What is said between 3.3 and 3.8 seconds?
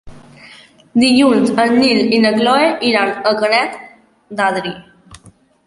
a Canet